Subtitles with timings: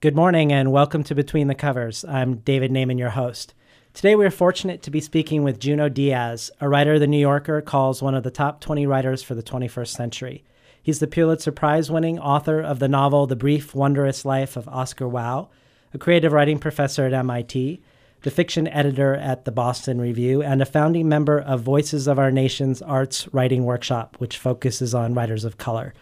[0.00, 2.04] Good morning and welcome to Between the Covers.
[2.04, 3.52] I'm David Naimon, your host.
[3.92, 7.60] Today we are fortunate to be speaking with Junot Diaz, a writer the New Yorker
[7.60, 10.44] calls one of the top 20 writers for the 21st century.
[10.80, 15.06] He's the Pulitzer Prize winning author of the novel The Brief Wondrous Life of Oscar
[15.06, 15.48] Wao,
[15.92, 17.82] a creative writing professor at MIT,
[18.22, 22.30] the fiction editor at the Boston Review, and a founding member of Voices of Our
[22.30, 25.92] Nation's Arts Writing Workshop, which focuses on writers of color.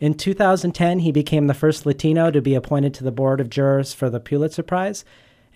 [0.00, 3.92] In 2010, he became the first Latino to be appointed to the board of jurors
[3.92, 5.04] for the Pulitzer Prize.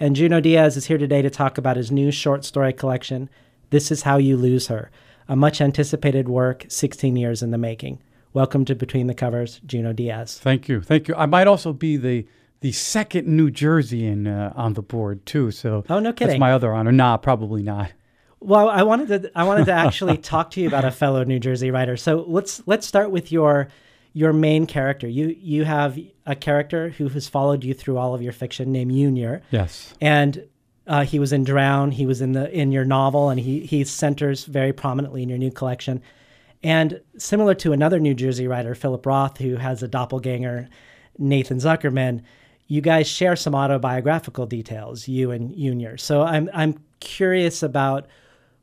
[0.01, 3.31] And Junot Diaz is here today to talk about his new short story collection,
[3.71, 4.91] This Is How You Lose Her,
[5.29, 8.03] a much anticipated work 16 years in the making.
[8.33, 10.41] Welcome to Between the Covers, Junot Diaz.
[10.41, 10.81] Thank you.
[10.81, 11.15] Thank you.
[11.15, 12.27] I might also be the
[12.63, 15.51] the second New Jerseyan uh, on the board too.
[15.53, 16.29] So oh, no kidding.
[16.29, 16.93] That's my other honor.
[16.93, 17.93] Nah, probably not.
[18.41, 21.39] Well, I wanted to I wanted to actually talk to you about a fellow New
[21.39, 21.97] Jersey writer.
[21.97, 23.69] So let's let's start with your
[24.13, 25.09] your main character.
[25.09, 28.93] You you have a character who has followed you through all of your fiction named
[28.93, 29.43] Junior.
[29.51, 29.95] Yes.
[30.01, 30.47] And
[30.87, 31.93] uh, he was in Drown.
[31.93, 35.39] He was in the in your novel, and he he centers very prominently in your
[35.39, 36.03] new collection.
[36.63, 40.69] And similar to another New Jersey writer, Philip Roth, who has a doppelganger,
[41.19, 42.23] Nathan Zuckerman,
[42.69, 45.97] you guys share some autobiographical details, you and Junior.
[45.97, 48.07] So I'm I'm curious about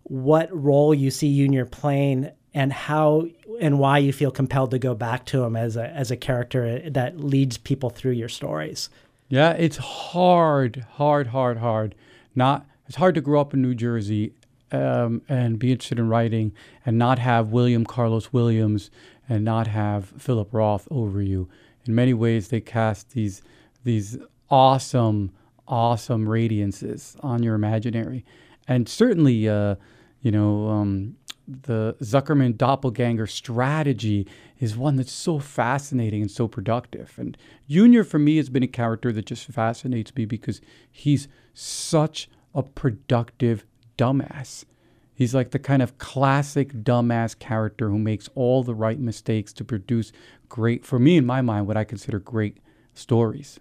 [0.03, 3.28] what role you see Junior playing and how
[3.59, 6.89] and why you feel compelled to go back to him as a as a character
[6.89, 8.89] that leads people through your stories.
[9.28, 11.95] Yeah, it's hard, hard, hard, hard.
[12.36, 14.33] Not it's hard to grow up in New Jersey
[14.72, 16.52] um, and be interested in writing
[16.86, 18.89] and not have William Carlos Williams
[19.28, 21.47] and not have Philip Roth over you.
[21.86, 23.41] In many ways, they cast these
[23.84, 24.17] these
[24.50, 25.31] awesome,
[25.67, 28.25] awesome radiances on your imaginary,
[28.67, 29.75] and certainly, uh,
[30.22, 31.16] you know, um,
[31.50, 34.28] the Zuckerman doppelganger strategy
[34.59, 37.14] is one that's so fascinating and so productive.
[37.17, 42.30] And Junior, for me, has been a character that just fascinates me because he's such
[42.53, 43.66] a productive
[43.97, 44.66] dumbass.
[45.14, 49.66] He's like the kind of classic dumbass character who makes all the right mistakes to
[49.66, 50.12] produce
[50.47, 52.57] great, for me, in my mind, what I consider great
[52.94, 53.59] stories.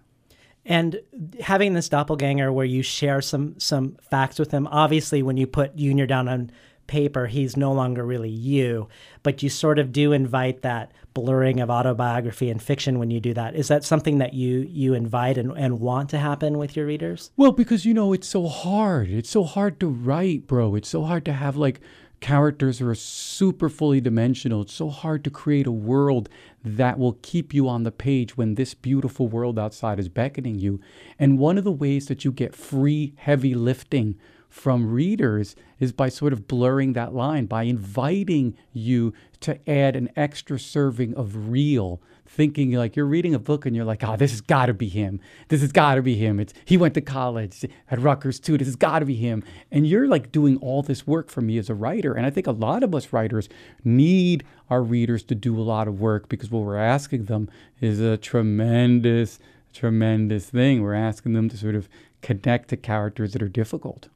[0.65, 1.01] And
[1.41, 5.75] having this doppelganger where you share some some facts with him, obviously, when you put
[5.77, 6.51] Junior down on
[6.88, 8.88] paper, he's no longer really you,
[9.22, 13.32] but you sort of do invite that blurring of autobiography and fiction when you do
[13.34, 13.54] that.
[13.54, 17.31] Is that something that you you invite and, and want to happen with your readers?
[17.37, 19.09] Well, because you know it's so hard.
[19.10, 20.75] It's so hard to write, bro.
[20.75, 21.81] It's so hard to have like
[22.21, 24.62] characters are super fully dimensional.
[24.62, 26.28] It's so hard to create a world
[26.65, 30.81] that will keep you on the page when this beautiful world outside is beckoning you.
[31.19, 34.16] And one of the ways that you get free heavy lifting
[34.49, 40.11] from readers is by sort of blurring that line, by inviting you to add an
[40.17, 44.31] extra serving of real, thinking like you're reading a book and you're like, oh, this
[44.31, 45.21] has got to be him.
[45.49, 46.41] This has got to be him.
[46.41, 48.59] It's he went to college at Rutgers too.
[48.59, 49.45] This has got to be him.
[49.71, 52.15] And you're like doing all this work for me as a writer.
[52.15, 53.49] And I think a lot of us writers
[53.85, 57.49] need our readers to do a lot of work because what we're asking them
[57.81, 59.39] is a tremendous,
[59.73, 60.83] tremendous thing.
[60.83, 61.89] We're asking them to sort of
[62.23, 64.09] connect to characters that are difficult.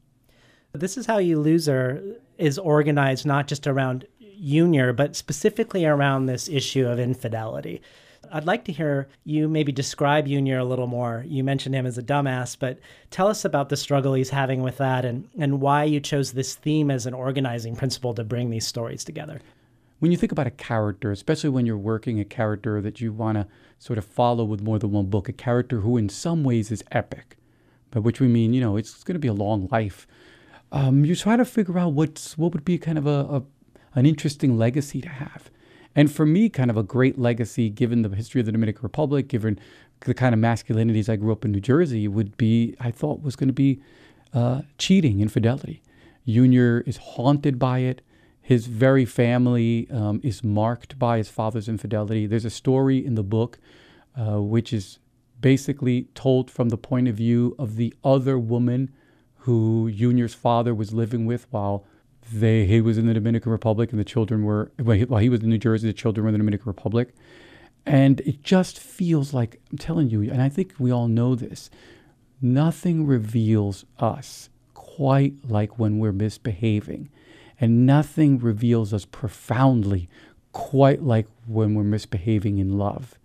[0.73, 2.03] This is how you lose her
[2.39, 4.07] is organized not just around
[4.41, 7.83] Junior, but specifically around this issue of infidelity.
[8.33, 11.25] I'd like to hear you maybe describe Junior a little more.
[11.27, 12.79] You mentioned him as a dumbass, but
[13.11, 16.55] tell us about the struggle he's having with that and, and why you chose this
[16.55, 19.41] theme as an organizing principle to bring these stories together.
[19.99, 23.37] When you think about a character, especially when you're working a character that you want
[23.37, 23.47] to
[23.79, 26.83] sort of follow with more than one book, a character who in some ways is
[26.91, 27.37] epic,
[27.91, 30.07] by which we mean, you know, it's going to be a long life
[30.73, 33.43] um, you try to figure out what's what would be kind of a, a
[33.95, 35.51] an interesting legacy to have.
[35.95, 39.29] And for me, kind of a great legacy, given the history of the Dominican Republic,
[39.29, 39.61] given
[40.01, 43.37] the kind of masculinities I grew up in New Jersey, would be I thought was
[43.37, 43.81] going to be
[44.33, 45.83] uh, cheating, infidelity.
[46.27, 48.01] Junior is haunted by it.
[48.41, 52.27] His very family um, is marked by his father's infidelity.
[52.27, 53.59] There's a story in the book
[54.19, 54.99] uh, which is
[55.41, 58.91] basically told from the point of view of the other woman
[59.43, 61.85] who Junior's father was living with while
[62.33, 65.49] they he was in the Dominican Republic and the children were while he was in
[65.49, 67.15] New Jersey, the children were in the Dominican Republic.
[67.85, 71.69] And it just feels like I'm telling you, and I think we all know this.
[72.41, 77.11] Nothing reveals us quite like when we're misbehaving.
[77.61, 80.09] And nothing reveals us profoundly
[80.53, 83.19] quite like when we're misbehaving in love.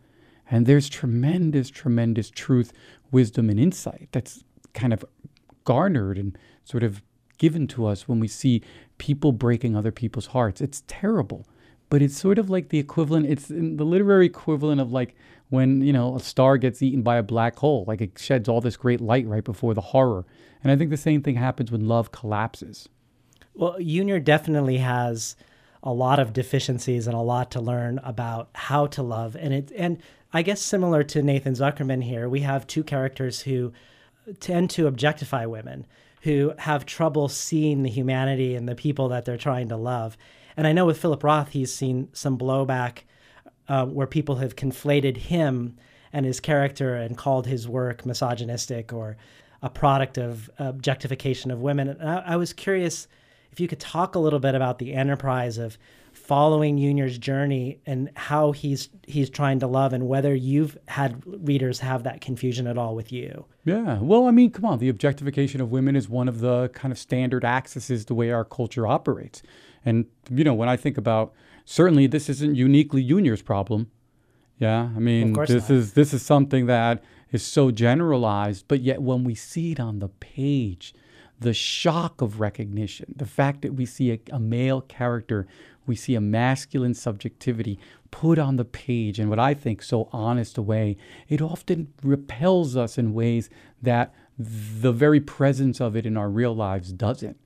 [0.50, 2.74] And there's tremendous, tremendous truth,
[3.12, 4.44] wisdom, and insight that's
[4.74, 5.06] kind of
[5.68, 7.04] garnered and sort of
[7.38, 8.62] given to us when we see
[8.98, 10.62] people breaking other people's hearts.
[10.62, 11.46] It's terrible,
[11.90, 15.14] but it's sort of like the equivalent, it's the literary equivalent of like
[15.50, 18.62] when you know a star gets eaten by a black hole like it sheds all
[18.62, 20.26] this great light right before the horror.
[20.64, 22.88] And i think the same thing happens when love collapses.
[23.54, 25.36] Well junior definitely has
[25.84, 29.36] a lot of deficiencies and a lot to learn about how to love.
[29.36, 30.02] And it and
[30.34, 33.74] i guess similar to nathan zuckerman here we have two characters who
[34.40, 35.86] tend to objectify women
[36.22, 40.18] who have trouble seeing the humanity and the people that they're trying to love
[40.56, 43.00] and i know with philip roth he's seen some blowback
[43.68, 45.78] uh, where people have conflated him
[46.14, 49.18] and his character and called his work misogynistic or
[49.62, 51.90] a product of objectification of women.
[51.90, 53.08] And I, I was curious
[53.52, 55.78] if you could talk a little bit about the enterprise of
[56.28, 61.80] following Junior's journey and how he's he's trying to love and whether you've had readers
[61.80, 63.46] have that confusion at all with you.
[63.64, 64.00] Yeah.
[64.02, 67.00] Well, I mean, come on, the objectification of women is one of the kind of
[67.00, 69.42] standard axes the way our culture operates.
[69.86, 71.34] And you know, when I think about
[71.64, 73.90] certainly this isn't uniquely Junior's problem.
[74.60, 75.70] Yeah, I mean, this not.
[75.70, 80.00] is this is something that is so generalized, but yet when we see it on
[80.00, 80.94] the page,
[81.40, 85.48] the shock of recognition, the fact that we see a, a male character,
[85.86, 87.80] we see a masculine subjectivity
[88.12, 90.98] put on the page in what I think so honest a way,
[91.28, 93.50] it often repels us in ways
[93.82, 97.38] that the very presence of it in our real lives doesn't.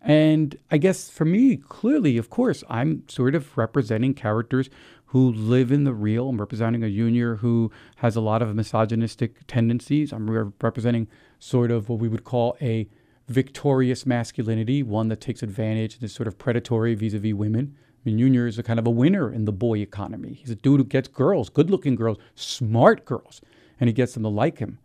[0.00, 4.70] And I guess for me, clearly, of course, I'm sort of representing characters
[5.06, 6.28] who live in the real.
[6.28, 10.12] I'm representing a junior who has a lot of misogynistic tendencies.
[10.12, 11.08] I'm re- representing
[11.38, 12.88] sort of what we would call a
[13.28, 17.76] victorious masculinity, one that takes advantage and is sort of predatory vis a vis women.
[17.76, 20.34] I mean, Junior is a kind of a winner in the boy economy.
[20.34, 23.40] He's a dude who gets girls, good looking girls, smart girls,
[23.78, 24.78] and he gets them to like him,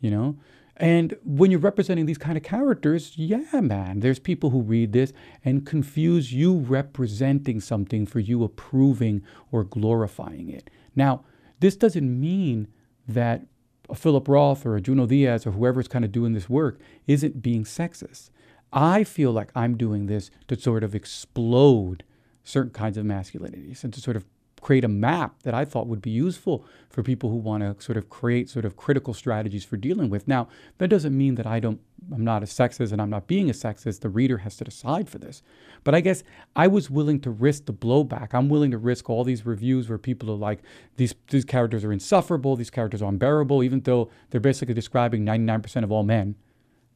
[0.00, 0.36] you know?
[0.76, 5.12] And when you're representing these kind of characters, yeah, man, there's people who read this
[5.44, 10.70] and confuse you representing something for you approving or glorifying it.
[10.96, 11.24] Now,
[11.58, 12.68] this doesn't mean
[13.06, 13.44] that
[13.90, 17.42] a Philip Roth or a Junot Diaz or whoever's kind of doing this work isn't
[17.42, 18.30] being sexist.
[18.72, 22.04] I feel like I'm doing this to sort of explode
[22.44, 24.24] certain kinds of masculinities and to sort of
[24.60, 27.96] create a map that I thought would be useful for people who want to sort
[27.96, 30.28] of create sort of critical strategies for dealing with.
[30.28, 30.48] Now,
[30.78, 31.80] that doesn't mean that I don't
[32.12, 34.00] I'm not a sexist and I'm not being a sexist.
[34.00, 35.42] The reader has to decide for this.
[35.84, 36.22] But I guess
[36.56, 38.34] I was willing to risk the blowback.
[38.34, 40.60] I'm willing to risk all these reviews where people are like,
[40.96, 45.84] these these characters are insufferable, these characters are unbearable, even though they're basically describing 99%
[45.84, 46.36] of all men.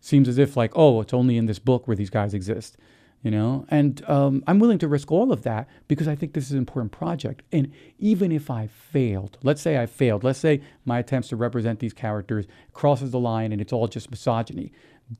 [0.00, 2.76] Seems as if like, oh, it's only in this book where these guys exist
[3.25, 3.67] you know?
[3.69, 6.59] And um, i'm willing to risk all of that because i think this is an
[6.59, 7.43] important project.
[7.50, 11.81] And even if i failed let's say i failed let's say my attempts to represent
[11.81, 14.71] these characters crosses the line and it's all just misogyny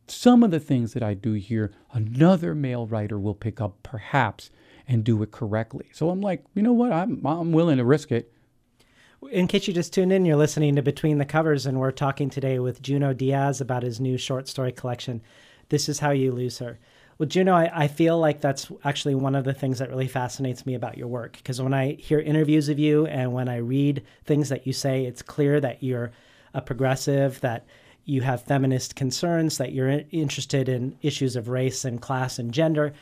[0.07, 4.51] some of the things that i do here another male writer will pick up perhaps
[4.87, 5.87] and do it correctly.
[5.93, 6.93] So i'm like you know what?
[6.93, 8.31] I'm, I'm willing to risk it.
[9.31, 12.29] In case you just tuned in, you're listening to Between the Covers, and we're talking
[12.29, 15.23] today with Junot Diaz about his new short story collection,
[15.71, 16.79] This Is How You Lose Her.
[17.19, 20.67] Well, Junot, I, I feel like that's actually one of the things that really fascinates
[20.67, 21.37] me about your work.
[21.37, 25.05] Because when I hear interviews of you and when I read things that you say,
[25.05, 26.11] it's clear that you're
[26.55, 27.67] a progressive, that
[28.05, 32.93] you have feminist concerns, that you're interested in issues of race and class and gender,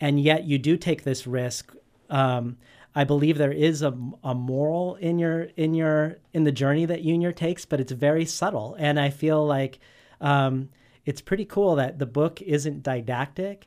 [0.00, 1.74] and yet you do take this risk.
[2.10, 2.58] Um,
[2.94, 7.02] I believe there is a, a moral in your in your in the journey that
[7.02, 9.78] Junior takes, but it's very subtle, and I feel like
[10.20, 10.68] um,
[11.10, 13.66] it's pretty cool that the book isn't didactic,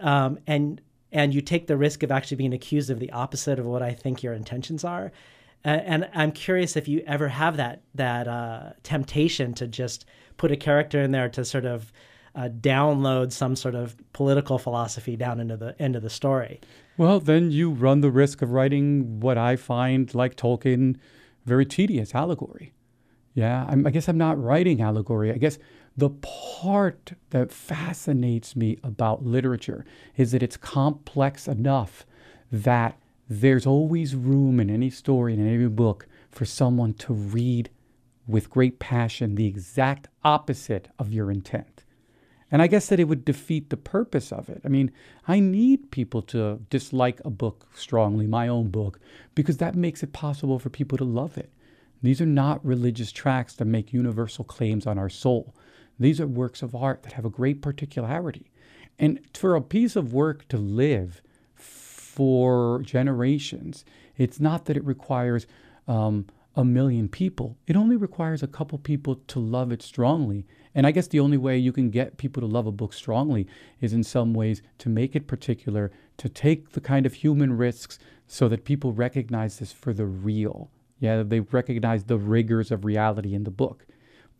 [0.00, 0.80] um, and
[1.12, 3.92] and you take the risk of actually being accused of the opposite of what I
[3.92, 5.12] think your intentions are.
[5.62, 10.06] And, I'm curious if you ever have that that uh, temptation to just
[10.38, 11.92] put a character in there to sort of
[12.34, 16.60] uh, download some sort of political philosophy down into the end of the story.
[16.96, 20.96] Well, then you run the risk of writing what I find, like Tolkien,
[21.44, 22.72] very tedious allegory.
[23.34, 25.30] Yeah, I'm, I guess I'm not writing allegory.
[25.30, 25.58] I guess
[25.96, 29.84] the part that fascinates me about literature
[30.16, 32.06] is that it's complex enough
[32.50, 37.70] that there's always room in any story, in any book, for someone to read
[38.26, 41.84] with great passion the exact opposite of your intent.
[42.50, 44.60] And I guess that it would defeat the purpose of it.
[44.64, 44.90] I mean,
[45.28, 48.98] I need people to dislike a book strongly, my own book,
[49.34, 51.52] because that makes it possible for people to love it.
[52.02, 55.54] These are not religious tracts that make universal claims on our soul.
[56.00, 58.50] These are works of art that have a great particularity.
[58.98, 61.22] And for a piece of work to live
[61.54, 63.84] for generations,
[64.16, 65.46] it's not that it requires
[65.86, 66.26] um,
[66.56, 67.56] a million people.
[67.66, 70.46] It only requires a couple people to love it strongly.
[70.74, 73.46] And I guess the only way you can get people to love a book strongly
[73.80, 77.98] is in some ways to make it particular, to take the kind of human risks
[78.26, 83.34] so that people recognize this for the real Yeah, they recognize the rigors of reality
[83.34, 83.86] in the book.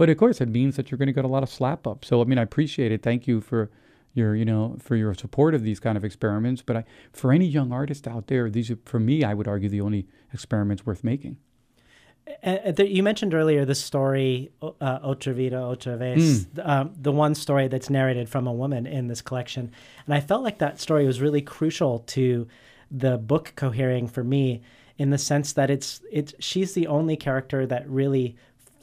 [0.01, 2.07] But of course, it means that you're going to get a lot of slap up.
[2.07, 3.03] So I mean, I appreciate it.
[3.03, 3.71] Thank you for
[4.15, 6.63] your, you know, for your support of these kind of experiments.
[6.63, 9.69] But I, for any young artist out there, these are, for me, I would argue,
[9.69, 11.37] the only experiments worth making.
[12.43, 16.67] Uh, you mentioned earlier the story uh, Otra Vida, Otra Vez, mm.
[16.67, 19.71] um, the one story that's narrated from a woman in this collection.
[20.07, 22.49] And I felt like that story was really crucial to
[22.91, 24.63] the book cohering for me
[24.97, 28.37] in the sense that it's, it's she's the only character that really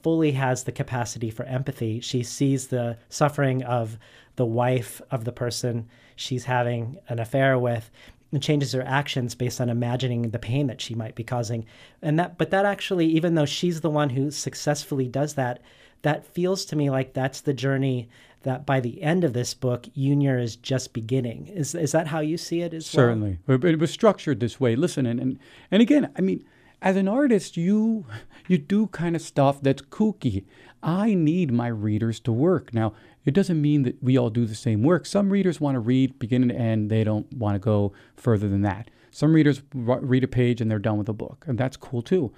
[0.04, 2.00] fully has the capacity for empathy.
[2.00, 3.98] She sees the suffering of
[4.36, 7.90] the wife of the person she's having an affair with
[8.32, 11.66] and changes her actions based on imagining the pain that she might be causing.
[12.02, 15.62] And that but that actually even though she's the one who successfully does that,
[16.02, 18.10] that feels to me like that's the journey
[18.44, 21.48] that by the end of this book, Junior is just beginning.
[21.48, 23.40] Is is that how you see it as Certainly.
[23.48, 23.58] well?
[23.58, 23.74] Certainly.
[23.74, 24.76] It was structured this way.
[24.76, 25.40] Listen, and, and
[25.72, 26.46] and again, I mean,
[26.82, 28.06] as an artist, you
[28.48, 30.46] you do kind of stuff that's kooky.
[30.84, 32.74] I need my readers to work.
[32.74, 32.94] Now,
[33.26, 35.06] it doesn't mean that we all do the same work.
[35.06, 38.62] Some readers want to read beginning to end, they don't want to go further than
[38.62, 38.90] that.
[39.12, 42.32] Some readers read a page and they're done with a book, and that's cool too.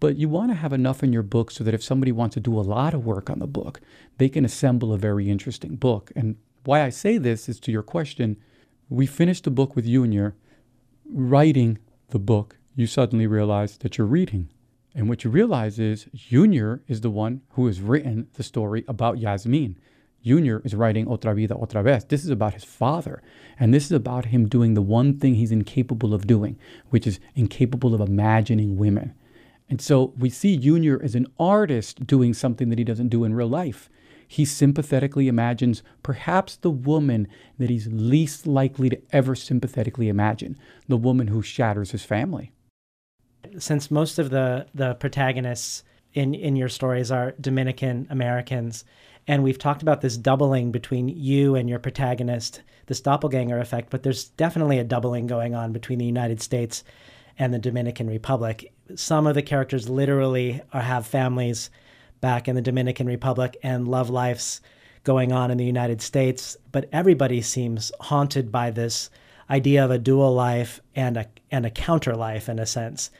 [0.00, 2.40] But you want to have enough in your book so that if somebody wants to
[2.40, 3.80] do a lot of work on the book,
[4.18, 6.10] they can assemble a very interesting book.
[6.16, 8.36] And why I say this is to your question
[8.90, 10.34] we finished the book with Junior,
[11.10, 11.78] writing
[12.10, 14.48] the book, you suddenly realize that you're reading.
[14.94, 19.18] And what you realize is Junior is the one who has written the story about
[19.18, 19.76] Yasmin.
[20.24, 22.04] Junior is writing Otra Vida, Otra Vez.
[22.04, 23.22] This is about his father.
[23.58, 26.58] And this is about him doing the one thing he's incapable of doing,
[26.90, 29.14] which is incapable of imagining women.
[29.68, 33.34] And so we see Junior as an artist doing something that he doesn't do in
[33.34, 33.90] real life.
[34.26, 37.28] He sympathetically imagines perhaps the woman
[37.58, 40.56] that he's least likely to ever sympathetically imagine,
[40.88, 42.53] the woman who shatters his family.
[43.58, 48.84] Since most of the, the protagonists in, in your stories are Dominican Americans,
[49.26, 54.02] and we've talked about this doubling between you and your protagonist, this doppelganger effect, but
[54.02, 56.84] there's definitely a doubling going on between the United States
[57.38, 58.72] and the Dominican Republic.
[58.94, 61.70] Some of the characters literally are, have families
[62.20, 64.60] back in the Dominican Republic and love lives
[65.04, 69.10] going on in the United States, but everybody seems haunted by this
[69.50, 73.10] idea of a dual life and a and a counter life in a sense.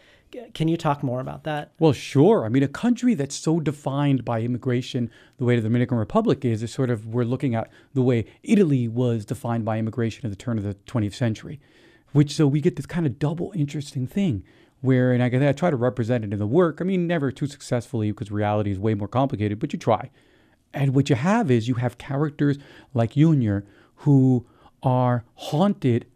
[0.52, 1.72] Can you talk more about that?
[1.78, 2.44] Well, sure.
[2.44, 6.62] I mean, a country that's so defined by immigration, the way the Dominican Republic is,
[6.62, 10.36] is sort of we're looking at the way Italy was defined by immigration at the
[10.36, 11.60] turn of the 20th century,
[12.12, 14.44] which so we get this kind of double interesting thing
[14.80, 16.78] where, and I, I try to represent it in the work.
[16.80, 20.10] I mean, never too successfully because reality is way more complicated, but you try.
[20.72, 22.58] And what you have is you have characters
[22.92, 23.64] like Junior
[23.96, 24.46] who
[24.82, 26.06] are haunted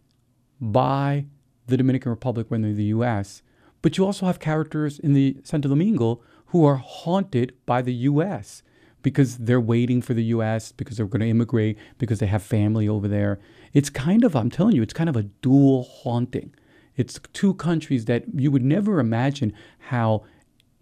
[0.60, 1.26] by
[1.66, 3.42] the Dominican Republic when they're in the U.S
[3.88, 8.62] but you also have characters in the Santo Domingo who are haunted by the U.S.
[9.00, 12.86] because they're waiting for the U.S., because they're going to immigrate, because they have family
[12.86, 13.40] over there.
[13.72, 16.54] It's kind of, I'm telling you, it's kind of a dual haunting.
[16.96, 20.24] It's two countries that you would never imagine how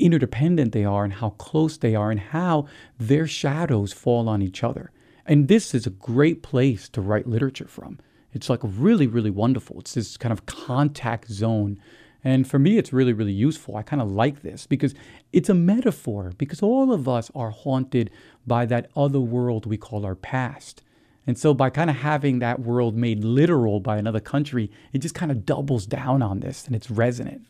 [0.01, 2.67] interdependent they are and how close they are and how
[2.99, 4.91] their shadows fall on each other.
[5.25, 8.01] And this is a great place to write literature from.
[8.33, 9.79] It's like really, really wonderful.
[9.79, 11.79] It's this kind of contact zone
[12.27, 13.77] and for me, it's really, really useful.
[13.77, 14.97] I kind of like this because
[15.33, 18.11] it's a metaphor, because all of us are haunted
[18.45, 20.83] by that other world we call our past.
[21.25, 25.15] And so, by kind of having that world made literal by another country, it just
[25.15, 27.47] kind of doubles down on this and it's resonant.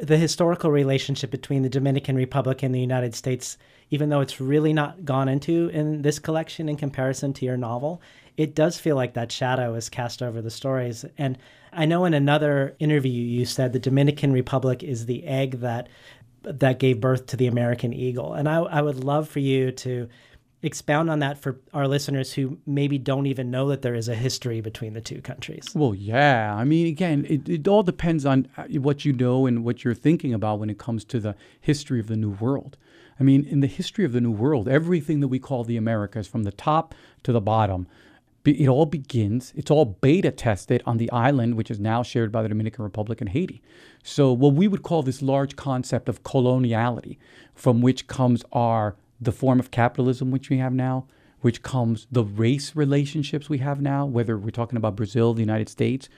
[0.00, 3.58] The historical relationship between the Dominican Republic and the United States,
[3.90, 8.00] even though it's really not gone into in this collection in comparison to your novel,
[8.36, 11.04] it does feel like that shadow is cast over the stories.
[11.18, 11.36] And
[11.76, 15.88] I know in another interview you said the Dominican Republic is the egg that
[16.42, 18.34] that gave birth to the American eagle.
[18.34, 20.08] And I, I would love for you to
[20.62, 24.14] expound on that for our listeners who maybe don't even know that there is a
[24.14, 25.68] history between the two countries.
[25.74, 26.54] Well, yeah.
[26.54, 29.94] I mean, again, it, it all depends on uh, what you know and what you're
[29.94, 32.76] thinking about when it comes to the history of the New World.
[33.18, 36.26] I mean, in the history of the New World, everything that we call the Americas,
[36.26, 37.86] from the top to the bottom,
[38.46, 42.42] it all begins, it's all beta tested on the island, which is now shared by
[42.42, 43.62] the Dominican Republic and Haiti.
[44.02, 47.18] So, what we would call this large concept of coloniality,
[47.54, 51.06] from which comes our the form of capitalism which we have now,
[51.40, 55.68] which comes the race relationships we have now, whether we're talking about Brazil, the United
[55.68, 56.08] States,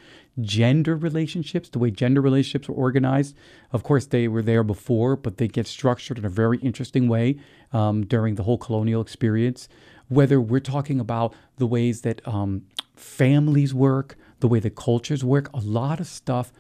[0.41, 3.37] gender relationships, the way gender relationships were organized.
[3.73, 7.39] Of course, they were there before, but they get structured in a very interesting way
[7.73, 9.69] um, during the whole colonial experience
[10.09, 15.51] whether we're talking about the ways that um, families work, the way that cultures work,
[15.53, 16.53] a lot of stuff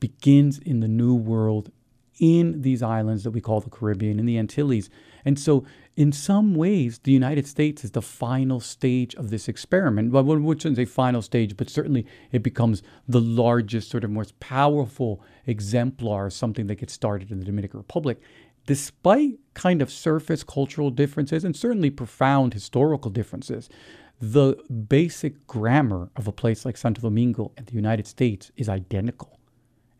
[0.00, 1.70] begins in the New World
[2.20, 4.88] in these islands that we call the Caribbean and the Antilles.
[5.24, 5.64] And so,
[5.96, 10.12] in some ways, the United States is the final stage of this experiment.
[10.12, 14.38] Well, we shouldn't say final stage, but certainly it becomes the largest, sort of most
[14.40, 18.20] powerful exemplar of something that gets started in the Dominican Republic.
[18.66, 23.68] Despite kind of surface cultural differences and certainly profound historical differences,
[24.20, 24.56] the
[24.88, 29.38] basic grammar of a place like Santo Domingo and the United States is identical.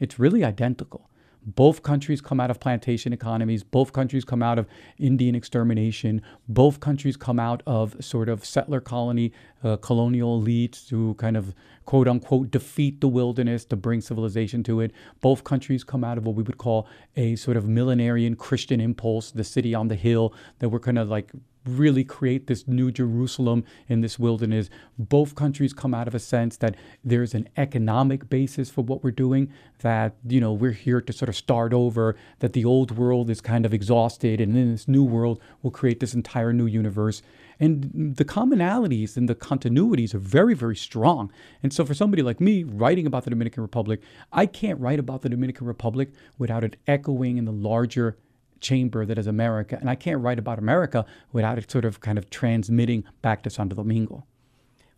[0.00, 1.10] It's really identical.
[1.46, 3.62] Both countries come out of plantation economies.
[3.62, 4.66] Both countries come out of
[4.98, 6.22] Indian extermination.
[6.48, 9.32] Both countries come out of sort of settler colony,
[9.62, 14.80] uh, colonial elites to kind of quote unquote defeat the wilderness to bring civilization to
[14.80, 14.92] it.
[15.20, 16.86] Both countries come out of what we would call
[17.16, 21.08] a sort of millenarian Christian impulse, the city on the hill that we're kind of
[21.08, 21.30] like
[21.66, 24.68] really create this new Jerusalem in this wilderness.
[24.98, 29.10] Both countries come out of a sense that there's an economic basis for what we're
[29.10, 33.30] doing, that, you know, we're here to sort of start over, that the old world
[33.30, 37.22] is kind of exhausted, and in this new world, we'll create this entire new universe.
[37.60, 41.32] And the commonalities and the continuities are very, very strong.
[41.62, 44.02] And so, for somebody like me writing about the Dominican Republic,
[44.32, 48.16] I can't write about the Dominican Republic without it echoing in the larger
[48.64, 49.78] chamber that is America.
[49.80, 53.50] And I can't write about America without it sort of kind of transmitting back to
[53.50, 54.24] Santo Domingo.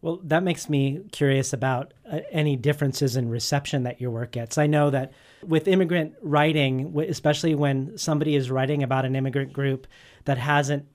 [0.02, 4.56] Well, that makes me curious about uh, any differences in reception that your work gets.
[4.56, 9.86] I know that with immigrant writing, especially when somebody is writing about an immigrant group
[10.24, 10.86] that hasn't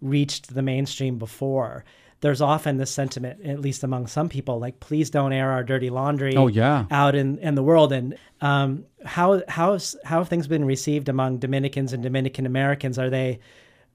[0.00, 1.84] reached the mainstream before,
[2.22, 5.90] there's often this sentiment, at least among some people, like please don't air our dirty
[5.90, 6.36] laundry.
[6.36, 7.92] Oh yeah, out in, in the world.
[7.92, 12.98] And um, how how's how have things been received among Dominicans and Dominican Americans?
[12.98, 13.40] Are they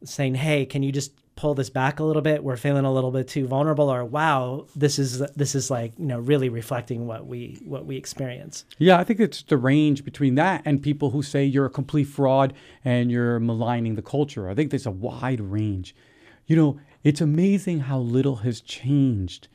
[0.04, 2.44] saying, hey, can you just pull this back a little bit?
[2.44, 6.06] We're feeling a little bit too vulnerable, or wow, this is this is like you
[6.06, 8.66] know really reflecting what we what we experience.
[8.78, 12.08] Yeah, I think it's the range between that and people who say you're a complete
[12.10, 12.54] fraud
[12.84, 14.50] and you're maligning the culture.
[14.50, 15.96] I think there's a wide range.
[16.46, 19.48] You know, it's amazing how little has changed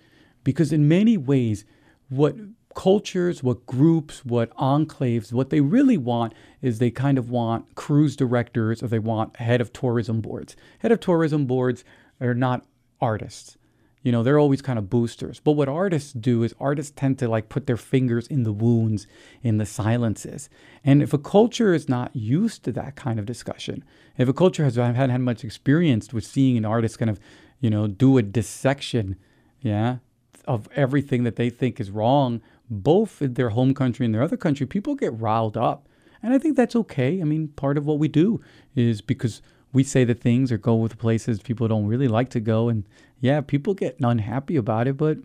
[0.42, 1.66] because, in many ways,
[2.08, 2.34] what
[2.74, 8.16] cultures, what groups, what enclaves, what they really want is they kind of want cruise
[8.16, 10.56] directors or they want head of tourism boards.
[10.78, 11.84] Head of tourism boards
[12.22, 12.64] are not
[13.02, 13.58] artists.
[14.02, 15.40] You know, they're always kind of boosters.
[15.40, 19.06] But what artists do is artists tend to like put their fingers in the wounds,
[19.42, 20.48] in the silences.
[20.84, 23.84] And if a culture is not used to that kind of discussion,
[24.18, 27.20] if a culture has had had much experience with seeing an artist kind of,
[27.60, 29.16] you know, do a dissection,
[29.60, 29.98] yeah,
[30.46, 34.36] of everything that they think is wrong, both in their home country and their other
[34.36, 35.88] country, people get riled up.
[36.22, 37.20] And I think that's okay.
[37.20, 38.40] I mean, part of what we do
[38.74, 42.40] is because we say the things or go with places people don't really like to
[42.40, 42.84] go and
[43.20, 45.18] yeah, people get unhappy about it, but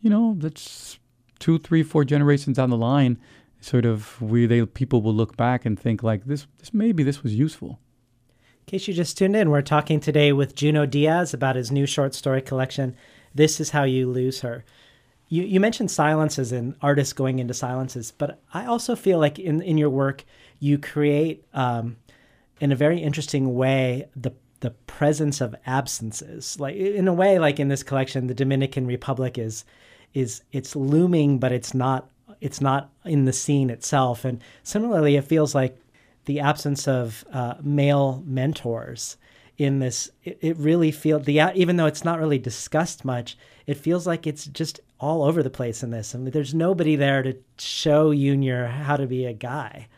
[0.00, 0.98] you know, that's
[1.38, 3.18] two, three, four generations down the line,
[3.60, 7.22] sort of we they people will look back and think like this this maybe this
[7.22, 7.80] was useful.
[8.66, 11.84] In case you just tuned in, we're talking today with Junot Diaz about his new
[11.84, 12.96] short story collection,
[13.34, 14.64] This Is How You Lose Her.
[15.28, 19.60] You, you mentioned silences and artists going into silences, but I also feel like in,
[19.60, 20.24] in your work,
[20.60, 21.96] you create, um,
[22.60, 26.58] in a very interesting way, the the presence of absences.
[26.58, 29.64] Like in a way, like in this collection, the Dominican Republic is
[30.14, 32.08] is it's looming, but it's not
[32.40, 34.24] it's not in the scene itself.
[34.24, 35.76] And similarly, it feels like
[36.24, 39.16] the absence of uh, male mentors
[39.58, 40.10] in this.
[40.22, 43.36] It, it really feels the even though it's not really discussed much,
[43.66, 46.14] it feels like it's just all over the place in this.
[46.14, 49.88] I mean, there's nobody there to show Junior how to be a guy.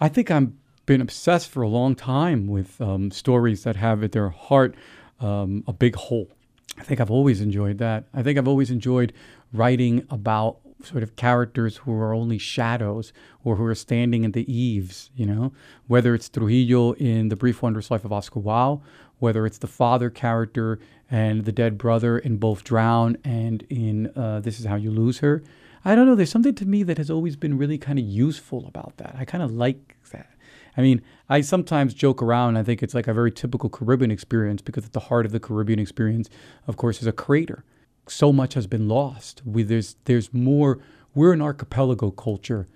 [0.00, 4.12] I think I'm been obsessed for a long time with um, stories that have at
[4.12, 4.74] their heart
[5.20, 6.30] um, a big hole.
[6.78, 8.04] I think I've always enjoyed that.
[8.14, 9.12] I think I've always enjoyed
[9.52, 13.12] writing about sort of characters who are only shadows
[13.44, 15.52] or who are standing in the eaves, you know,
[15.88, 18.80] whether it's Trujillo in The Brief Wondrous Life of Oscar Wao,
[19.18, 20.78] whether it's the father character
[21.10, 25.18] and the dead brother in both Drown and in uh, This Is How You Lose
[25.18, 25.42] Her.
[25.84, 26.14] I don't know.
[26.14, 29.14] There's something to me that has always been really kind of useful about that.
[29.18, 30.30] I kind of like that.
[30.76, 32.56] I mean, I sometimes joke around.
[32.56, 35.40] I think it's like a very typical Caribbean experience because at the heart of the
[35.40, 36.28] Caribbean experience,
[36.66, 37.64] of course, is a crater.
[38.06, 39.42] So much has been lost.
[39.44, 40.78] We, there's there's more.
[41.14, 42.66] We're an archipelago culture.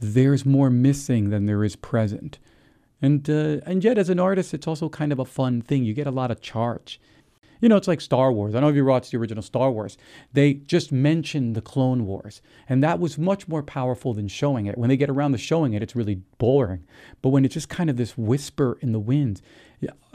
[0.00, 2.38] There's more missing than there is present.
[3.02, 5.84] And uh, and yet, as an artist, it's also kind of a fun thing.
[5.84, 7.00] You get a lot of charge.
[7.60, 8.54] You know, it's like Star Wars.
[8.54, 9.98] I don't know if you watched the original Star Wars.
[10.32, 14.78] They just mentioned the Clone Wars, and that was much more powerful than showing it.
[14.78, 16.84] When they get around to showing it, it's really boring.
[17.22, 19.42] But when it's just kind of this whisper in the wind,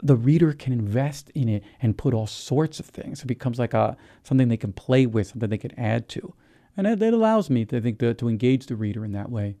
[0.02, 3.22] the reader can invest in it and put all sorts of things.
[3.22, 6.34] It becomes like a something they can play with, something they can add to,
[6.76, 9.30] and it, it allows me, to, I think, to, to engage the reader in that
[9.30, 9.56] way.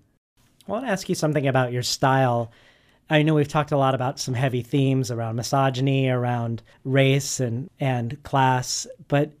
[0.68, 2.50] I want to ask you something about your style.
[3.08, 7.70] I know we've talked a lot about some heavy themes around misogyny, around race and,
[7.78, 9.32] and class, but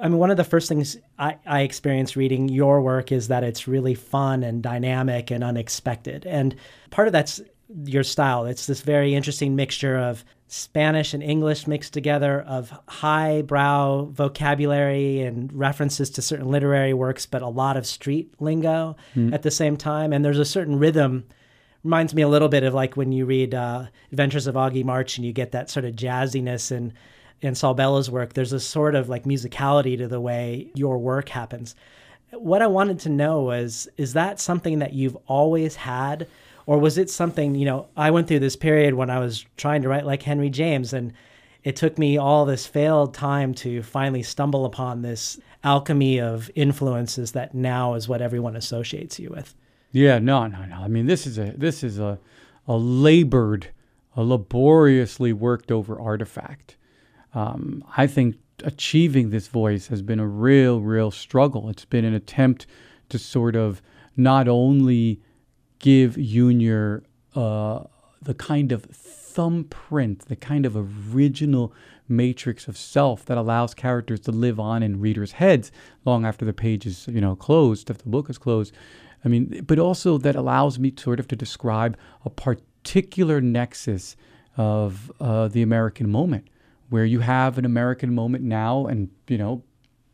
[0.00, 3.44] I mean, one of the first things I, I experienced reading your work is that
[3.44, 6.26] it's really fun and dynamic and unexpected.
[6.26, 6.56] And
[6.90, 7.40] part of that's
[7.84, 8.46] your style.
[8.46, 15.52] It's this very interesting mixture of Spanish and English mixed together, of highbrow vocabulary and
[15.52, 19.32] references to certain literary works, but a lot of street lingo mm.
[19.32, 20.12] at the same time.
[20.12, 21.24] And there's a certain rhythm.
[21.84, 25.18] Reminds me a little bit of like when you read uh, Adventures of Augie March
[25.18, 26.92] and you get that sort of jazziness and
[27.42, 28.32] in Saul Bellow's work.
[28.32, 31.74] There's a sort of like musicality to the way your work happens.
[32.32, 36.26] What I wanted to know was is that something that you've always had?
[36.66, 39.82] or was it something you know i went through this period when i was trying
[39.82, 41.12] to write like henry james and
[41.62, 47.32] it took me all this failed time to finally stumble upon this alchemy of influences
[47.32, 49.54] that now is what everyone associates you with
[49.94, 52.18] yeah no no no i mean this is a this is a
[52.66, 53.68] a labored
[54.16, 56.76] a laboriously worked over artifact
[57.34, 62.14] um, i think achieving this voice has been a real real struggle it's been an
[62.14, 62.66] attempt
[63.08, 63.80] to sort of
[64.16, 65.20] not only
[65.78, 67.02] give Junior
[67.34, 67.84] uh,
[68.22, 70.76] the kind of thumbprint, the kind of
[71.14, 71.72] original
[72.08, 75.72] matrix of self that allows characters to live on in readers' heads
[76.04, 78.72] long after the page is, you know, closed, if the book is closed.
[79.24, 84.16] I mean, but also that allows me sort of to describe a particular nexus
[84.56, 86.48] of uh, the American moment,
[86.90, 89.62] where you have an American moment now, and you know,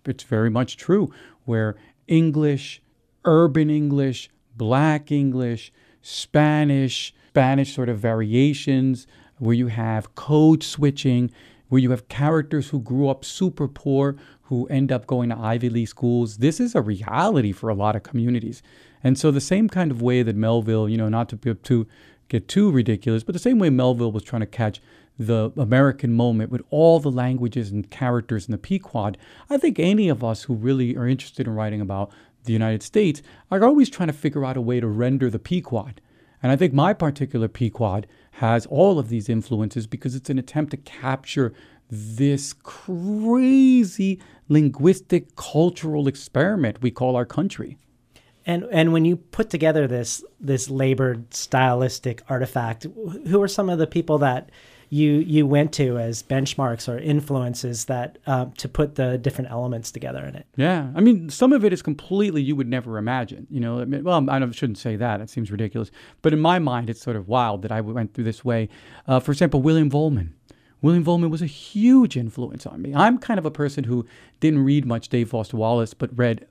[0.04, 1.12] it's very much true,
[1.44, 2.80] where English,
[3.24, 9.06] urban English, Black English, Spanish, Spanish sort of variations,
[9.38, 11.30] where you have code switching,
[11.68, 15.70] where you have characters who grew up super poor who end up going to Ivy
[15.70, 16.38] League schools.
[16.38, 18.62] This is a reality for a lot of communities.
[19.02, 21.54] And so the same kind of way that Melville, you know, not to be
[22.28, 24.80] get too ridiculous, but the same way Melville was trying to catch
[25.18, 29.18] the American moment with all the languages and characters in the Pequod,
[29.50, 32.10] I think any of us who really are interested in writing about
[32.44, 36.00] the United States are always trying to figure out a way to render the Pequod.
[36.42, 40.70] And I think my particular Pequod has all of these influences because it's an attempt
[40.70, 41.52] to capture
[41.90, 47.76] this crazy linguistic cultural experiment we call our country.
[48.46, 52.86] And and when you put together this this labored stylistic artifact,
[53.26, 54.50] who are some of the people that
[54.90, 59.90] you you went to as benchmarks or influences that uh, to put the different elements
[59.92, 60.46] together in it.
[60.56, 63.46] Yeah, I mean, some of it is completely you would never imagine.
[63.50, 65.90] You know, I mean, well, I shouldn't say that; it seems ridiculous.
[66.22, 68.68] But in my mind, it's sort of wild that I went through this way.
[69.06, 70.32] Uh, for example, William Vollmann.
[70.82, 72.94] William Vollmann was a huge influence on me.
[72.94, 74.06] I'm kind of a person who
[74.40, 76.46] didn't read much Dave Foster Wallace, but read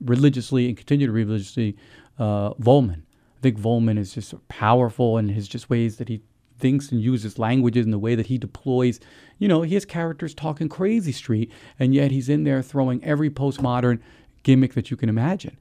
[0.00, 1.76] religiously and continue to read religiously
[2.18, 3.02] uh, Vollmann.
[3.38, 6.22] I think Vollmann is just powerful in his just ways that he
[6.58, 8.98] thinks and uses languages and the way that he deploys.
[9.38, 13.30] You know, he has characters talking crazy street, and yet he's in there throwing every
[13.30, 14.00] postmodern
[14.42, 15.56] gimmick that you can imagine.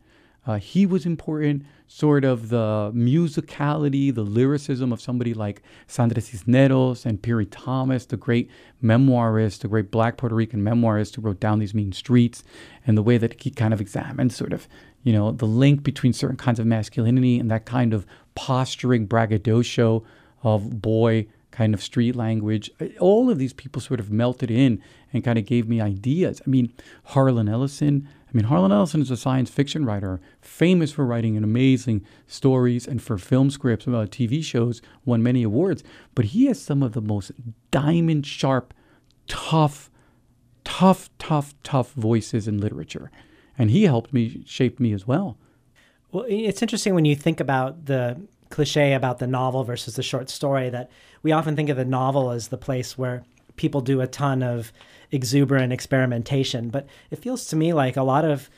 [0.46, 7.06] Uh, he was important, sort of the musicality, the lyricism of somebody like Sandra Cisneros
[7.06, 8.50] and Piri Thomas, the great
[8.84, 12.44] memoirist, the great black Puerto Rican memoirist who wrote Down These Mean Streets,
[12.86, 14.68] and the way that he kind of examined sort of,
[15.04, 20.04] you know, the link between certain kinds of masculinity and that kind of posturing braggadocio
[20.44, 22.70] of boy kind of street language.
[23.00, 24.82] All of these people sort of melted in
[25.14, 26.42] and kind of gave me ideas.
[26.46, 26.74] I mean,
[27.06, 28.08] Harlan Ellison.
[28.38, 33.02] I mean, Harlan Ellison is a science fiction writer, famous for writing amazing stories and
[33.02, 35.84] for film scripts, uh, TV shows, won many awards.
[36.14, 37.32] But he has some of the most
[37.72, 38.76] diamond sharp,
[39.28, 39.90] tough,
[40.64, 43.10] tough, tough, tough voices in literature.
[43.58, 45.40] And he helped me shape me as well.
[46.12, 48.22] Well, it's interesting when you think about the
[48.52, 50.92] cliche about the novel versus the short story that
[51.24, 53.24] we often think of the novel as the place where
[53.56, 54.72] people do a ton of
[55.12, 56.70] exuberant experimentation.
[56.70, 58.50] But it feels to me like a lot of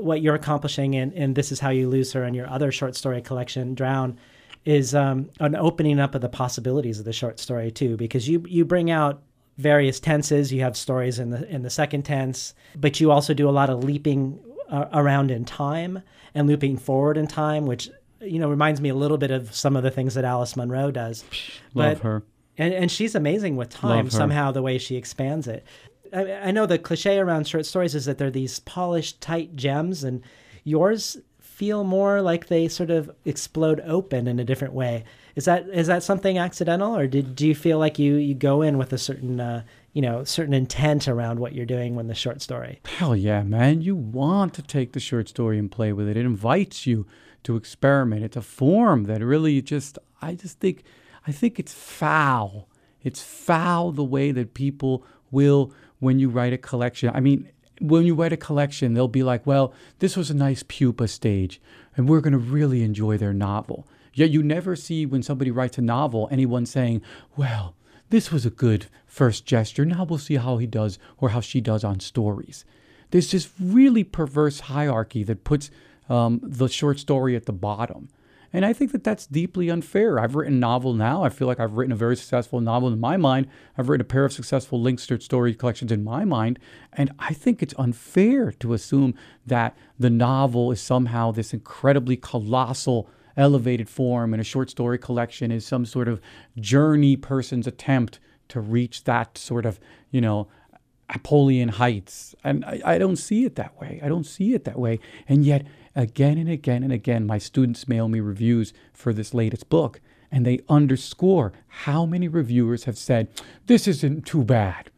[0.00, 2.96] what you're accomplishing in, in This Is How You Lose Her and your other short
[2.96, 4.18] story collection, Drown,
[4.64, 8.44] is um, an opening up of the possibilities of the short story too, because you
[8.46, 9.22] you bring out
[9.56, 10.52] various tenses.
[10.52, 13.70] You have stories in the in the second tense, but you also do a lot
[13.70, 14.38] of leaping
[14.68, 16.02] uh, around in time
[16.34, 17.90] and looping forward in time, which
[18.20, 20.90] you know reminds me a little bit of some of the things that Alice Munro
[20.90, 21.24] does.
[21.74, 22.22] Love but, her.
[22.60, 25.64] And, and she's amazing with time somehow the way she expands it.
[26.12, 30.04] I, I know the cliche around short stories is that they're these polished, tight gems,
[30.04, 30.22] and
[30.62, 35.04] yours feel more like they sort of explode open in a different way.
[35.36, 38.60] Is that is that something accidental, or did do you feel like you you go
[38.60, 39.62] in with a certain uh,
[39.94, 42.80] you know certain intent around what you're doing when the short story?
[42.84, 43.80] Hell yeah, man!
[43.80, 46.16] You want to take the short story and play with it.
[46.18, 47.06] It invites you
[47.44, 48.24] to experiment.
[48.24, 50.82] It's a form that really just, I just think,
[51.26, 52.68] I think it's foul.
[53.02, 57.10] It's foul the way that people will when you write a collection.
[57.14, 57.48] I mean,
[57.80, 61.60] when you write a collection, they'll be like, well, this was a nice pupa stage,
[61.96, 63.86] and we're going to really enjoy their novel.
[64.12, 67.00] Yet you never see when somebody writes a novel anyone saying,
[67.36, 67.74] well,
[68.10, 69.84] this was a good first gesture.
[69.84, 72.64] Now we'll see how he does or how she does on stories.
[73.10, 75.70] There's this really perverse hierarchy that puts
[76.08, 78.08] um, the short story at the bottom.
[78.52, 80.18] And I think that that's deeply unfair.
[80.18, 81.22] I've written a novel now.
[81.22, 83.46] I feel like I've written a very successful novel in my mind.
[83.78, 86.58] I've written a pair of successful linked story collections in my mind.
[86.92, 89.14] And I think it's unfair to assume
[89.46, 95.52] that the novel is somehow this incredibly colossal, elevated form and a short story collection
[95.52, 96.20] is some sort of
[96.58, 99.78] journey person's attempt to reach that sort of,
[100.10, 100.48] you know,
[101.12, 102.34] Apollyon heights.
[102.44, 104.00] And I, I don't see it that way.
[104.02, 105.00] I don't see it that way.
[105.28, 109.68] And yet, again and again and again, my students mail me reviews for this latest
[109.68, 110.00] book,
[110.30, 113.28] and they underscore how many reviewers have said,
[113.66, 114.90] This isn't too bad.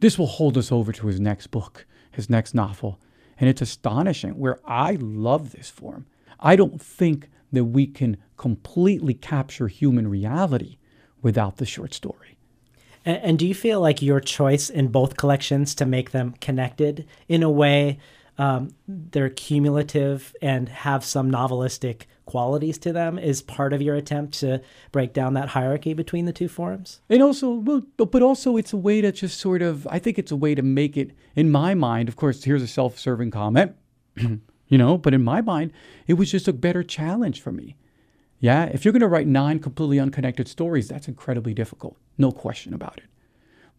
[0.00, 2.98] This will hold us over to his next book, his next novel.
[3.38, 6.06] And it's astonishing where I love this form.
[6.38, 10.78] I don't think that we can completely capture human reality
[11.22, 12.36] without the short story.
[13.04, 17.42] And, do you feel like your choice in both collections to make them connected in
[17.42, 17.98] a way
[18.40, 24.38] um, they're cumulative and have some novelistic qualities to them is part of your attempt
[24.38, 27.02] to break down that hierarchy between the two forms?
[27.10, 30.32] And also well but also it's a way to just sort of i think it's
[30.32, 33.74] a way to make it in my mind of course here's a self-serving comment
[34.16, 35.70] you know but in my mind
[36.06, 37.76] it was just a better challenge for me.
[38.38, 42.72] Yeah if you're going to write nine completely unconnected stories that's incredibly difficult no question
[42.72, 43.10] about it.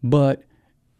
[0.04, 0.44] But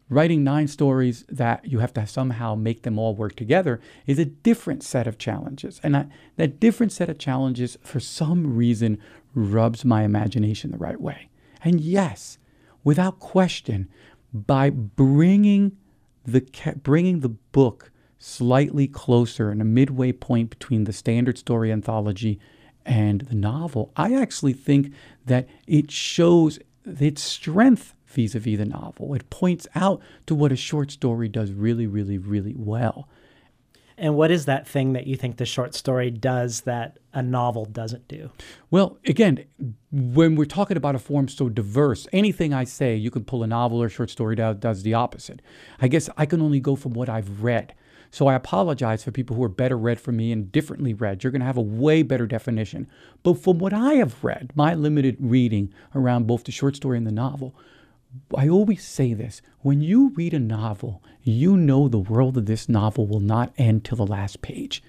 [0.08, 4.24] writing nine stories that you have to somehow make them all work together is a
[4.24, 5.80] different set of challenges.
[5.82, 8.98] And that different set of challenges, for some reason,
[9.34, 11.28] rubs my imagination the right way.
[11.64, 12.38] And yes,
[12.84, 13.88] without question,
[14.32, 15.76] by bringing
[16.24, 16.42] the
[16.82, 22.38] bringing the book slightly closer in a midway point between the standard story anthology
[22.84, 24.92] and the novel, I actually think
[25.26, 29.14] that it shows its strength vis a vis the novel.
[29.14, 33.08] It points out to what a short story does really, really, really well.
[33.98, 37.64] And what is that thing that you think the short story does that a novel
[37.66, 38.30] doesn't do?
[38.70, 39.44] Well, again,
[39.90, 43.46] when we're talking about a form so diverse, anything I say, you can pull a
[43.46, 45.40] novel or short story that does the opposite.
[45.80, 47.74] I guess I can only go from what I've read.
[48.10, 51.22] So I apologize for people who are better read from me and differently read.
[51.22, 52.86] You're going to have a way better definition.
[53.22, 57.06] But from what I have read, my limited reading around both the short story and
[57.06, 57.54] the novel,
[58.36, 62.68] I always say this when you read a novel, you know the world of this
[62.68, 64.82] novel will not end till the last page.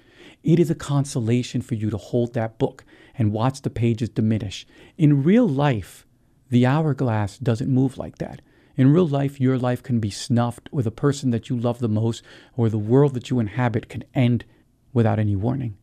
[0.44, 2.84] It is a consolation for you to hold that book
[3.18, 4.66] and watch the pages diminish.
[4.98, 6.06] In real life,
[6.50, 8.42] the hourglass doesn't move like that.
[8.76, 11.88] In real life, your life can be snuffed, or the person that you love the
[11.88, 12.24] most,
[12.58, 14.44] or the world that you inhabit can end
[14.92, 15.78] without any warning.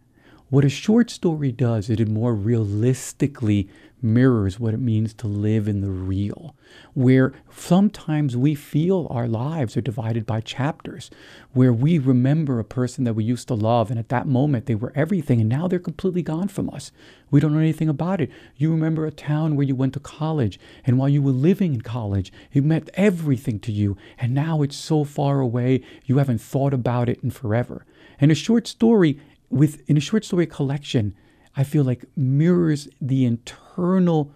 [0.50, 3.68] What a short story does, it more realistically
[4.02, 6.56] mirrors what it means to live in the real,
[6.92, 11.08] where sometimes we feel our lives are divided by chapters,
[11.52, 14.74] where we remember a person that we used to love, and at that moment they
[14.74, 16.90] were everything, and now they're completely gone from us.
[17.30, 18.32] We don't know anything about it.
[18.56, 21.82] You remember a town where you went to college, and while you were living in
[21.82, 26.74] college, it meant everything to you, and now it's so far away, you haven't thought
[26.74, 27.86] about it in forever.
[28.18, 31.14] And a short story with in a short story collection,
[31.56, 34.32] I feel like mirrors the internal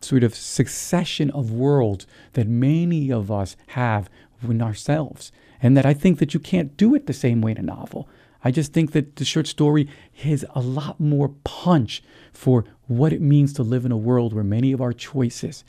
[0.00, 4.10] sort of succession of worlds that many of us have
[4.42, 5.32] in ourselves.
[5.60, 8.08] And that I think that you can't do it the same way in a novel.
[8.44, 9.88] I just think that the short story
[10.24, 14.42] has a lot more punch for what it means to live in a world where
[14.42, 15.64] many of our choices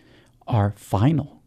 [0.47, 1.41] are final.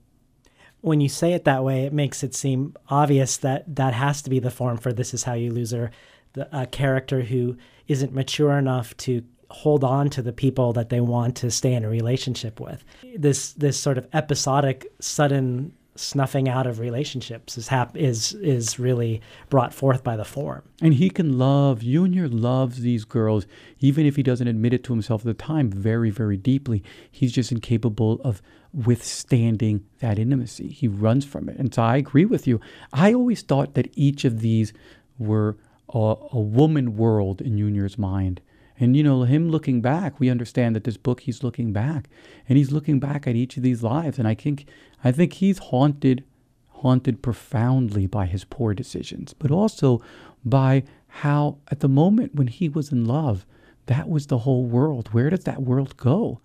[0.81, 4.31] When you say it that way, it makes it seem obvious that that has to
[4.31, 5.91] be the form for This Is How You Lose Her
[6.37, 7.57] the, a character who
[7.89, 11.85] isn't mature enough to hold on to the people that they want to stay in
[11.85, 12.85] a relationship with.
[13.17, 19.23] This this sort of episodic, sudden snuffing out of relationships is hap- is is really
[19.49, 20.63] brought forth by the form.
[20.83, 23.47] And he can love Junior loves these girls,
[23.81, 26.83] even if he doesn't admit it to himself at the time, very very deeply.
[27.11, 28.43] He's just incapable of
[28.75, 30.69] withstanding that intimacy.
[30.69, 31.57] He runs from it.
[31.57, 32.61] And so I agree with you.
[32.93, 34.75] I always thought that each of these
[35.19, 35.57] were
[35.93, 38.41] a, a woman world in Junior's mind.
[38.79, 42.09] And you know, him looking back, we understand that this book he's looking back,
[42.49, 44.67] and he's looking back at each of these lives, and I think
[45.03, 46.25] I think he's haunted,
[46.69, 50.03] haunted profoundly by his poor decisions, but also
[50.45, 53.47] by how at the moment when he was in love,
[53.87, 55.09] that was the whole world.
[55.13, 56.41] Where does that world go?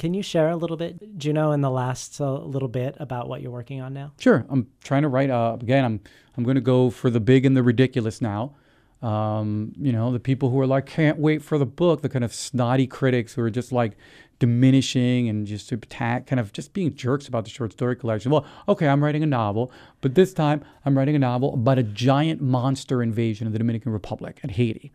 [0.00, 3.42] Can you share a little bit, Junot, in the last uh, little bit about what
[3.42, 4.12] you're working on now?
[4.18, 4.46] Sure.
[4.48, 5.28] I'm trying to write.
[5.28, 6.00] Uh, again, I'm
[6.38, 8.54] I'm going to go for the big and the ridiculous now.
[9.02, 12.24] Um, you know, the people who are like, can't wait for the book, the kind
[12.24, 13.98] of snotty critics who are just like
[14.38, 18.30] diminishing and just attack, kind of just being jerks about the short story collection.
[18.32, 21.82] Well, okay, I'm writing a novel, but this time I'm writing a novel about a
[21.82, 24.92] giant monster invasion of the Dominican Republic and Haiti.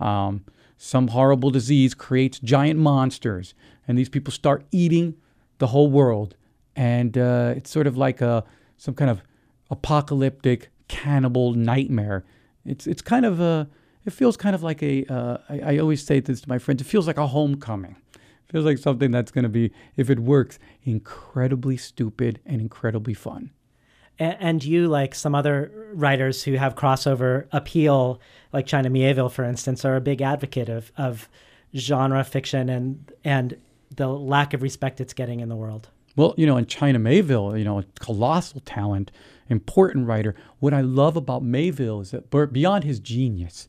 [0.00, 0.44] Um,
[0.78, 3.52] some horrible disease creates giant monsters,
[3.86, 5.16] and these people start eating
[5.58, 6.36] the whole world.
[6.74, 8.44] And uh, it's sort of like a
[8.76, 9.20] some kind of
[9.70, 12.24] apocalyptic cannibal nightmare
[12.68, 13.68] it's it's kind of a
[14.04, 15.04] it feels kind of like a.
[15.06, 16.80] Uh, I, I always say this to my friends.
[16.80, 17.96] It feels like a homecoming.
[18.14, 23.12] It feels like something that's going to be, if it works, incredibly stupid and incredibly
[23.12, 23.50] fun.
[24.18, 28.20] And, and you, like some other writers who have crossover appeal,
[28.52, 31.28] like China Mieville, for instance, are a big advocate of of
[31.76, 33.56] genre fiction and and
[33.94, 35.88] the lack of respect it's getting in the world.
[36.16, 39.12] Well, you know, in China Mieville, you know, a colossal talent,
[39.48, 40.34] important writer.
[40.58, 43.68] What I love about Mieville is that beyond his genius,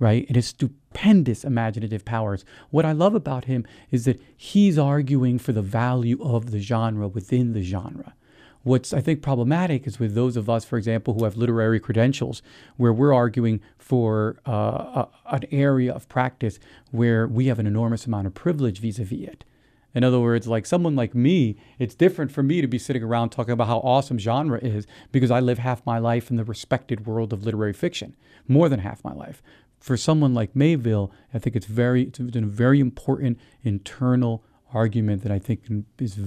[0.00, 5.38] right, and his stupendous imaginative powers, what I love about him is that he's arguing
[5.38, 8.14] for the value of the genre within the genre.
[8.66, 12.42] What's I think problematic is with those of us, for example, who have literary credentials,
[12.76, 16.58] where we're arguing for uh, a, an area of practice
[16.90, 19.44] where we have an enormous amount of privilege vis-a-vis it.
[19.94, 23.30] In other words, like someone like me, it's different for me to be sitting around
[23.30, 27.06] talking about how awesome genre is because I live half my life in the respected
[27.06, 28.16] world of literary fiction,
[28.48, 29.44] more than half my life.
[29.78, 35.32] For someone like Mieville, I think it's very it's a very important internal argument that
[35.32, 35.62] I think
[35.98, 36.18] is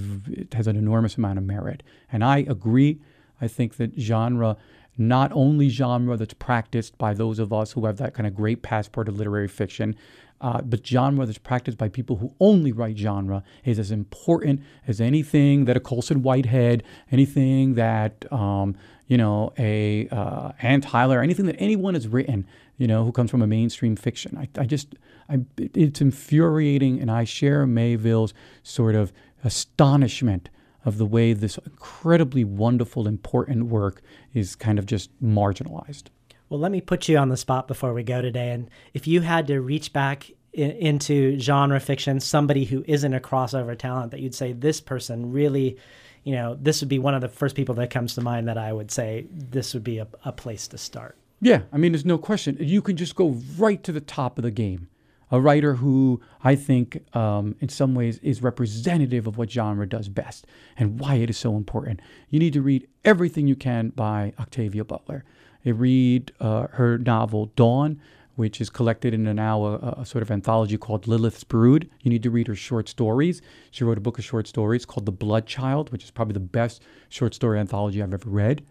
[0.53, 1.83] has an enormous amount of merit.
[2.11, 2.99] And I agree.
[3.41, 4.57] I think that genre
[4.97, 8.61] not only genre that's practiced by those of us who have that kind of great
[8.61, 9.95] passport of literary fiction,
[10.41, 15.01] uh, but genre that's practiced by people who only write genre is as important as
[15.01, 18.75] anything that a Colson Whitehead, anything that um,
[19.07, 22.45] you know a uh, Anne Tyler, anything that anyone has written,
[22.79, 24.35] you know, who comes from a mainstream fiction.
[24.37, 24.95] I, I just,
[25.29, 29.13] I, it's infuriating, and I share Mieville's sort of
[29.43, 30.49] astonishment
[30.85, 34.01] of the way this incredibly wonderful, important work
[34.33, 36.05] is kind of just marginalized.
[36.47, 38.51] Well, let me put you on the spot before we go today.
[38.51, 43.19] And if you had to reach back in, into genre fiction, somebody who isn't a
[43.19, 45.77] crossover talent, that you'd say this person really,
[46.23, 48.57] you know, this would be one of the first people that comes to mind that
[48.57, 51.17] I would say this would be a, a place to start.
[51.41, 52.57] Yeah, I mean, there's no question.
[52.59, 54.89] You can just go right to the top of the game.
[55.31, 60.09] A writer who I think, um, in some ways, is representative of what genre does
[60.09, 62.01] best and why it is so important.
[62.29, 65.23] You need to read everything you can by Octavia Butler.
[65.65, 68.01] I read uh, her novel Dawn,
[68.35, 71.89] which is collected in now a, a, sort of anthology called Lilith's Brood.
[72.01, 73.41] You need to read her short stories.
[73.69, 76.81] She wrote a book of short stories called The Bloodchild, which is probably the best
[77.09, 78.65] short story anthology I've ever read.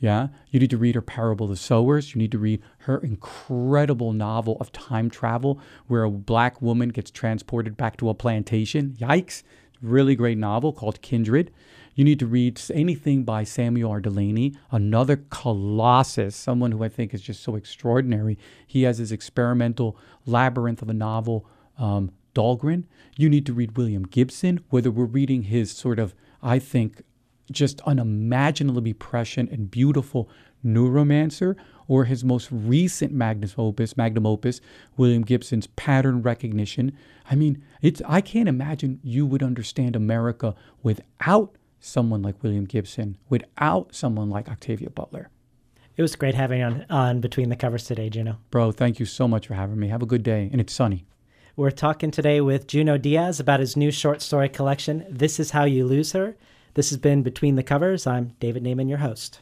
[0.00, 2.14] Yeah, you need to read her Parable of the Sowers.
[2.14, 7.10] You need to read her incredible novel of time travel, where a black woman gets
[7.10, 8.96] transported back to a plantation.
[8.98, 9.42] Yikes!
[9.80, 11.52] Really great novel called Kindred.
[11.94, 14.00] You need to read anything by Samuel R.
[14.00, 18.36] Delany, another colossus, someone who I think is just so extraordinary.
[18.66, 21.46] He has his experimental labyrinth of a novel,
[21.78, 22.84] um, Dhalgren.
[23.16, 27.02] You need to read William Gibson, whether we're reading his sort of, I think,
[27.50, 30.28] just unimaginably prescient and beautiful
[30.64, 34.60] Neuromancer, or his most recent magnum opus, magnum opus,
[34.96, 36.96] William Gibson's Pattern Recognition.
[37.30, 43.18] I mean, it's I can't imagine you would understand America without someone like William Gibson,
[43.28, 45.28] without someone like Octavia Butler.
[45.96, 48.36] It was great having you on, on Between the Covers today, Junot.
[48.50, 49.88] Bro, thank you so much for having me.
[49.88, 51.06] Have a good day, and it's sunny.
[51.56, 55.64] We're talking today with Junot Diaz about his new short story collection, This Is How
[55.64, 56.36] You Lose Her.
[56.74, 58.04] This has been Between the Covers.
[58.04, 59.38] I'm David Naimon, your host.